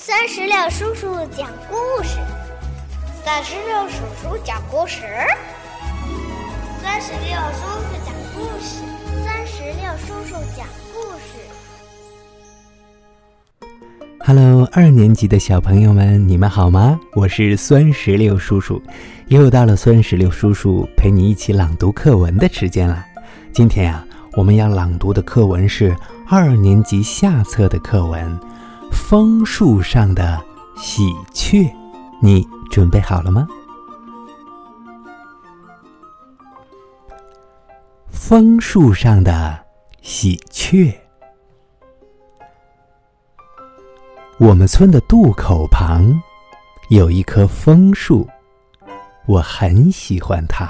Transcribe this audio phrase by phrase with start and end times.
[0.00, 2.20] 三十六叔叔讲故事，
[3.24, 5.02] 三十六叔叔讲故事，
[6.80, 8.78] 三十六叔叔讲故事，
[9.24, 10.64] 三十六叔叔讲
[10.94, 11.42] 故事。
[14.20, 17.00] Hello，二年级的小朋友们，你们好吗？
[17.14, 18.80] 我是酸石榴叔叔，
[19.26, 23.04] 又到了酸石榴叔叔陪你一起朗读课文的时间了。
[23.52, 25.94] 今天呀，我们要朗读的课文是
[26.28, 28.38] 二年级下册的课文。
[29.08, 30.38] 枫树上的
[30.76, 31.74] 喜鹊，
[32.20, 33.48] 你准备好了吗？
[38.10, 39.64] 枫树上的
[40.02, 40.94] 喜鹊，
[44.36, 46.04] 我们村的渡口旁
[46.90, 48.28] 有一棵枫树，
[49.24, 50.68] 我很喜欢它。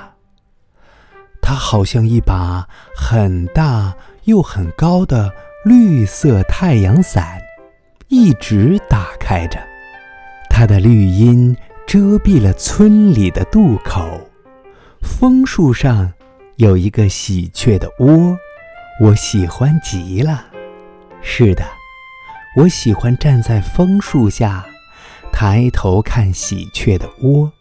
[1.42, 2.64] 它好像一把
[2.96, 3.92] 很大
[4.26, 5.28] 又很高的
[5.64, 7.42] 绿色太阳伞。
[8.08, 9.60] 一直打开着，
[10.48, 11.54] 它的绿荫
[11.86, 14.18] 遮蔽了村里的渡口。
[15.02, 16.10] 枫树上
[16.56, 18.34] 有一个喜鹊的窝，
[19.02, 20.46] 我喜欢极了。
[21.20, 21.62] 是的，
[22.56, 24.64] 我喜欢站在枫树下，
[25.30, 27.52] 抬头看喜鹊的窝。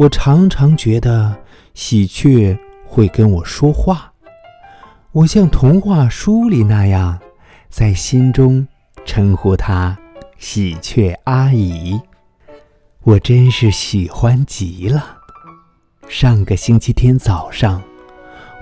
[0.00, 1.36] 我常常觉得
[1.72, 4.12] 喜鹊会跟我说话，
[5.12, 7.20] 我像童话书里那样，
[7.70, 8.66] 在心中。
[9.06, 9.96] 称呼她
[10.36, 11.98] 喜鹊阿姨，
[13.04, 15.16] 我真是喜欢极了。
[16.08, 17.82] 上个星期天早上，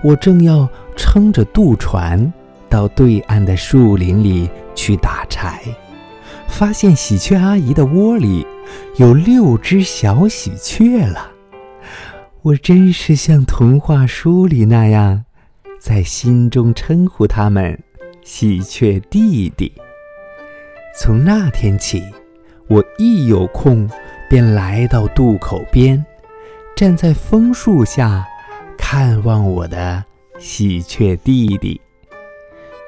[0.01, 2.31] 我正要撑着渡船
[2.69, 5.61] 到对岸的树林里去打柴，
[6.47, 8.47] 发现喜鹊阿姨的窝里
[8.95, 11.31] 有六只小喜鹊了。
[12.41, 15.25] 我真是像童话书里那样，
[15.79, 17.77] 在心中称呼它们
[18.23, 19.73] “喜鹊弟弟”。
[20.97, 22.01] 从那天起，
[22.67, 23.89] 我一有空
[24.29, 26.03] 便来到渡口边，
[26.73, 28.25] 站在枫树下，
[28.77, 30.01] 看望我的
[30.39, 31.79] 喜鹊弟弟。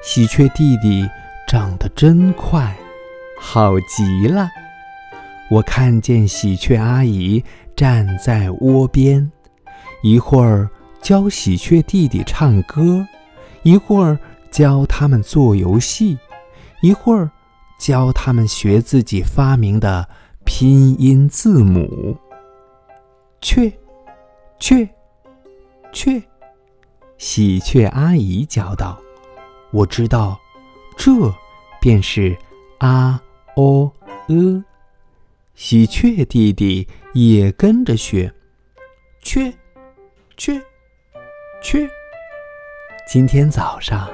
[0.02, 1.06] 喜鹊弟弟
[1.46, 2.74] 长得真快，
[3.38, 4.48] 好极了。
[5.50, 7.44] 我看见喜鹊阿姨
[7.76, 9.30] 站在窝边，
[10.02, 10.66] 一会儿
[11.02, 13.06] 教喜鹊弟弟唱歌，
[13.64, 14.18] 一会儿
[14.50, 16.18] 教他们做游戏，
[16.80, 17.30] 一会儿。
[17.78, 20.08] 教他们学自己发明的
[20.44, 22.18] 拼音字母。
[23.40, 23.72] 雀，
[24.58, 24.88] 雀，
[25.92, 26.20] 雀，
[27.16, 29.00] 喜鹊阿姨教道
[29.70, 30.38] ：“我知道，
[30.96, 31.12] 这
[31.80, 32.36] 便是
[32.78, 33.22] 啊
[33.54, 33.90] 哦
[34.26, 34.64] 呃。”
[35.54, 38.32] 喜鹊弟弟也跟着学
[39.22, 39.52] ：“雀，
[40.36, 40.60] 雀，
[41.62, 41.88] 雀。”
[43.08, 44.08] 今天早上。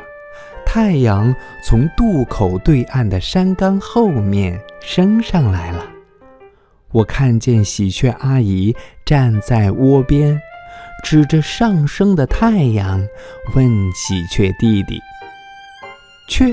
[0.74, 5.86] 太阳从渡口对岸的山岗后面升上来了，
[6.90, 8.74] 我看见喜鹊阿姨
[9.06, 10.36] 站在窝边，
[11.04, 13.00] 指着上升的太阳，
[13.54, 15.00] 问喜鹊弟弟
[16.28, 16.52] ：“雀，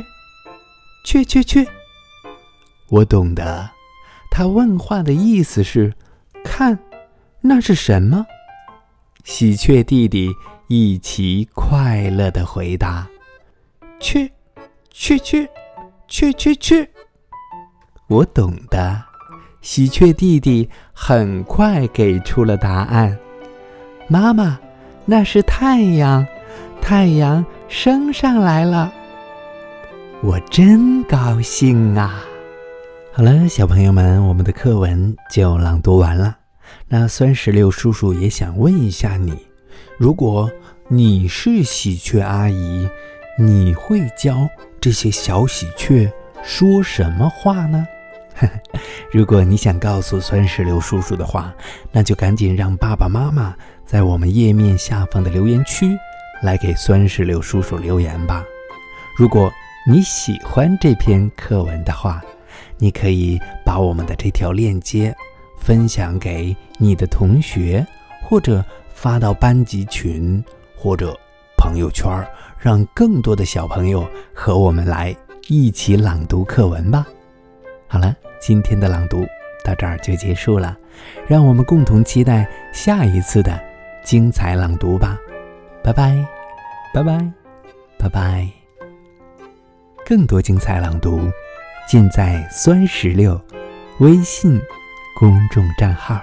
[1.03, 1.65] 雀雀雀。”
[2.89, 3.71] 我懂得，
[4.29, 5.91] 他问话的意思是
[6.45, 6.77] ：“看，
[7.41, 8.27] 那是什么？”
[9.25, 10.29] 喜鹊弟弟
[10.67, 13.07] 一起快乐地回答。
[14.01, 14.31] 去，
[14.89, 15.47] 去去，
[16.07, 16.89] 去去去！
[18.07, 19.01] 我懂的。
[19.61, 23.15] 喜鹊弟弟很快给出了答案。
[24.07, 24.59] 妈妈，
[25.05, 26.25] 那是太阳，
[26.81, 28.91] 太阳升上来了。
[30.21, 32.23] 我真高兴啊！
[33.13, 36.37] 好了，小朋友们，我们的课文就朗读完了。
[36.87, 39.37] 那酸石榴叔叔也想问一下你：
[39.97, 40.49] 如果
[40.87, 42.89] 你是喜鹊阿姨？
[43.37, 44.47] 你会教
[44.79, 46.11] 这些小喜鹊
[46.43, 47.87] 说什么话呢？
[49.11, 51.53] 如果你想告诉酸石榴叔叔的话，
[51.91, 53.55] 那就赶紧让爸爸妈妈
[53.85, 55.97] 在我们页面下方的留言区
[56.41, 58.43] 来给酸石榴叔叔留言吧。
[59.17, 59.51] 如果
[59.87, 62.21] 你喜欢这篇课文的话，
[62.77, 65.15] 你可以把我们的这条链接
[65.59, 67.85] 分享给你的同学，
[68.23, 68.63] 或者
[68.93, 70.43] 发到班级群，
[70.75, 71.15] 或者
[71.61, 72.09] 朋友圈。
[72.63, 75.17] 让更多的小朋友和我们来
[75.47, 77.07] 一起朗读课文吧。
[77.87, 79.25] 好了，今天的朗读
[79.65, 80.77] 到这儿就结束了，
[81.27, 83.59] 让我们共同期待下一次的
[84.03, 85.17] 精彩朗读吧。
[85.83, 86.23] 拜拜，
[86.93, 87.31] 拜拜，
[87.97, 88.47] 拜拜。
[90.05, 91.19] 更多精彩朗读
[91.87, 93.41] 尽在酸石榴
[93.97, 94.61] 微信
[95.17, 96.21] 公众账号。